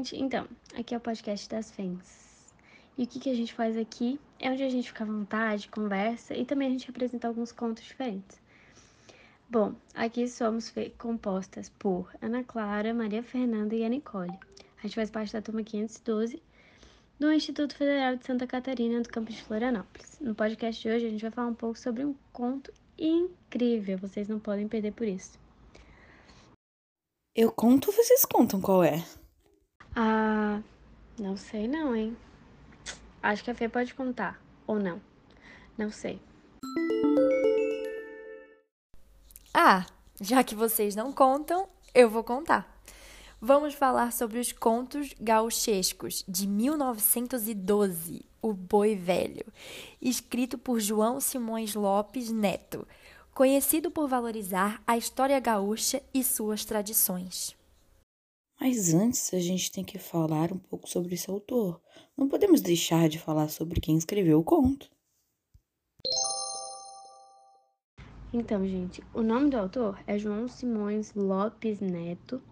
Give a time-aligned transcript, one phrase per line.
[0.00, 2.54] gente, então, aqui é o podcast das FENS.
[2.96, 5.68] E o que, que a gente faz aqui é onde a gente fica à vontade,
[5.68, 8.40] conversa e também a gente apresenta alguns contos diferentes.
[9.48, 14.32] Bom, aqui somos compostas por Ana Clara, Maria Fernanda e a Nicole.
[14.78, 16.42] A gente faz parte da turma 512
[17.18, 20.18] do Instituto Federal de Santa Catarina, do campus de Florianópolis.
[20.18, 24.28] No podcast de hoje a gente vai falar um pouco sobre um conto incrível, vocês
[24.28, 25.38] não podem perder por isso.
[27.34, 29.04] Eu conto vocês contam qual é?
[29.94, 30.60] Ah,
[31.18, 32.16] não sei não, hein?
[33.22, 35.00] Acho que a Fê pode contar, ou não.
[35.76, 36.20] Não sei.
[39.52, 39.84] Ah,
[40.20, 42.80] já que vocês não contam, eu vou contar.
[43.40, 49.46] Vamos falar sobre os contos gauchescos de 1912, O Boi Velho,
[50.00, 52.86] escrito por João Simões Lopes Neto,
[53.34, 57.58] conhecido por valorizar a história gaúcha e suas tradições.
[58.60, 61.80] Mas antes a gente tem que falar um pouco sobre esse autor.
[62.14, 64.90] Não podemos deixar de falar sobre quem escreveu o conto.
[68.30, 72.42] Então, gente, o nome do autor é João Simões Lopes Neto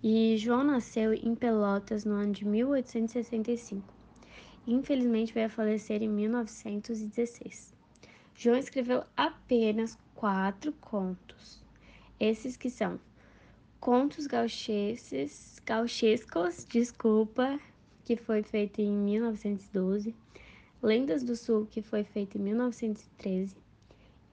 [0.00, 3.92] e João nasceu em Pelotas no ano de 1865.
[4.68, 7.74] Infelizmente veio a falecer em 1916.
[8.36, 11.60] João escreveu apenas quatro contos.
[12.20, 13.00] Esses que são
[13.84, 17.60] Contos Gaucheses, Gauchescos, desculpa,
[18.02, 20.14] que foi feito em 1912,
[20.82, 23.54] Lendas do Sul, que foi feito em 1913,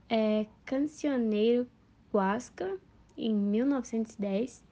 [0.07, 1.67] é, Cancioneiro
[2.13, 2.79] Guasca,
[3.17, 4.63] em 1910,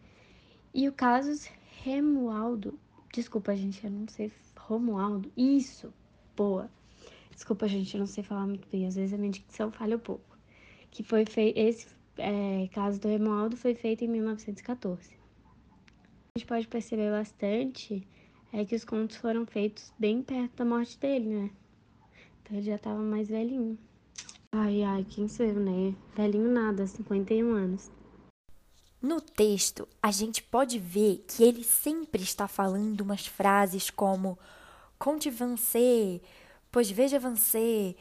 [0.73, 1.49] e o Casos
[1.83, 2.79] Remualdo,
[3.13, 5.93] desculpa, gente, eu não sei, Romualdo, isso,
[6.37, 6.71] boa,
[7.35, 9.99] desculpa, gente, eu não sei falar muito bem, às vezes a minha dicção falha um
[9.99, 10.37] pouco,
[10.89, 15.11] que foi feito, esse é, caso do Romualdo foi feito em 1914.
[16.35, 18.07] A gente pode perceber bastante
[18.51, 21.51] é que os contos foram feitos bem perto da morte dele, né?
[22.41, 23.77] Então ele já estava mais velhinho.
[24.51, 25.95] Ai, ai, quem sou né?
[26.15, 27.91] Velhinho nada, 51 anos.
[29.01, 34.37] No texto, a gente pode ver que ele sempre está falando umas frases como
[34.97, 36.19] conte você,
[36.71, 37.95] pois veja você,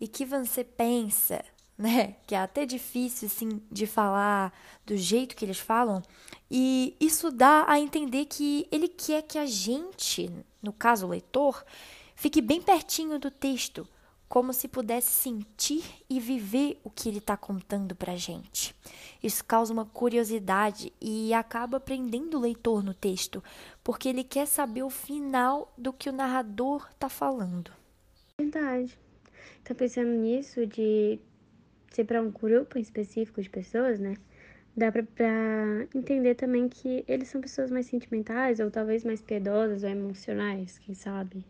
[0.00, 1.42] e que você pensa,
[1.82, 2.14] né?
[2.26, 4.52] Que é até difícil, assim, de falar
[4.86, 6.00] do jeito que eles falam.
[6.48, 10.30] E isso dá a entender que ele quer que a gente,
[10.62, 11.64] no caso o leitor,
[12.14, 13.86] fique bem pertinho do texto,
[14.28, 18.74] como se pudesse sentir e viver o que ele está contando para a gente.
[19.20, 23.42] Isso causa uma curiosidade e acaba prendendo o leitor no texto,
[23.82, 27.72] porque ele quer saber o final do que o narrador está falando.
[28.38, 28.96] Verdade.
[29.64, 31.20] Tá pensando nisso de
[31.94, 34.14] ser para um grupo específico de pessoas, né?
[34.76, 39.82] Dá pra, pra, entender também que eles são pessoas mais sentimentais ou talvez mais piedosas
[39.82, 41.44] ou emocionais, quem sabe.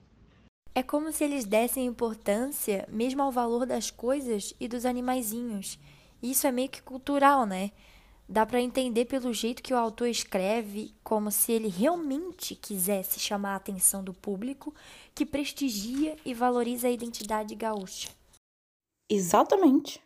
[0.74, 5.78] É como se eles dessem importância mesmo ao valor das coisas e dos animaizinhos.
[6.22, 7.70] Isso é meio que cultural, né?
[8.28, 13.52] Dá para entender pelo jeito que o autor escreve, como se ele realmente quisesse chamar
[13.52, 14.74] a atenção do público
[15.14, 18.08] que prestigia e valoriza a identidade gaúcha.
[19.10, 20.00] Exatamente.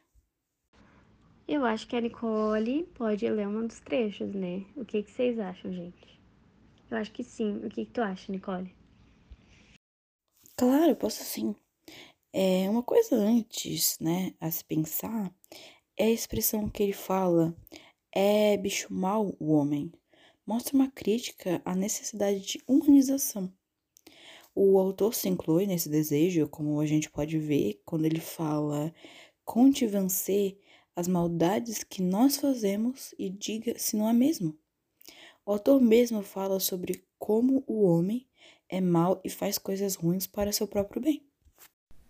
[1.49, 4.65] Eu acho que a Nicole pode ler um dos trechos, né?
[4.75, 6.21] O que, que vocês acham, gente?
[6.91, 7.65] Eu acho que sim.
[7.65, 8.75] O que, que tu acha, Nicole?
[10.57, 11.55] Claro, posso sim.
[12.33, 15.33] É uma coisa antes, né, a se pensar,
[15.97, 17.57] é a expressão que ele fala,
[18.13, 19.93] é bicho mal o homem.
[20.45, 23.53] Mostra uma crítica à necessidade de humanização.
[24.53, 28.93] O autor se inclui nesse desejo, como a gente pode ver quando ele fala
[29.45, 30.59] conte vencer
[30.97, 34.59] as maldades que nós fazemos e diga se não é mesmo.
[35.45, 38.27] O autor mesmo fala sobre como o homem
[38.67, 41.23] é mau e faz coisas ruins para seu próprio bem.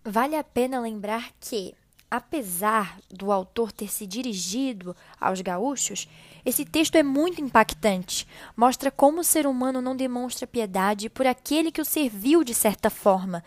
[0.03, 1.75] Vale a pena lembrar que,
[2.09, 6.07] apesar do autor ter se dirigido aos gaúchos,
[6.45, 8.25] esse texto é muito impactante.
[8.55, 12.89] Mostra como o ser humano não demonstra piedade por aquele que o serviu de certa
[12.89, 13.43] forma.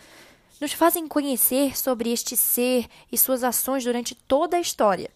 [0.61, 5.11] Nos fazem conhecer sobre este ser e suas ações durante toda a história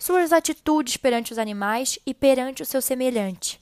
[0.00, 3.60] suas atitudes perante os animais e perante o seu semelhante.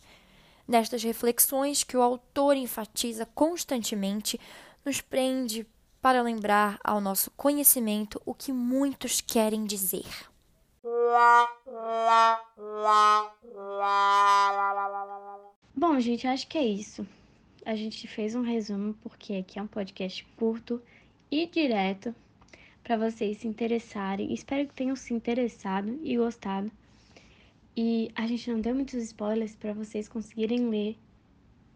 [0.68, 4.40] Nestas reflexões que o autor enfatiza constantemente,
[4.84, 5.66] nos prende
[6.00, 10.06] para lembrar ao nosso conhecimento o que muitos querem dizer.
[15.74, 17.04] Bom, gente, acho que é isso.
[17.66, 20.80] A gente fez um resumo porque aqui é um podcast curto
[21.30, 22.14] e direto
[22.88, 24.32] para vocês se interessarem.
[24.32, 26.72] Espero que tenham se interessado e gostado.
[27.76, 30.96] E a gente não deu muitos spoilers para vocês conseguirem ler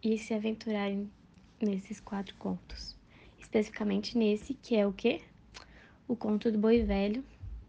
[0.03, 1.07] e se aventurarem
[1.61, 2.95] nesses quatro contos.
[3.39, 5.21] Especificamente nesse, que é o quê?
[6.07, 7.23] O Conto do Boi Velho,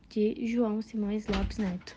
[0.08, 1.94] de João Simões Lopes Neto.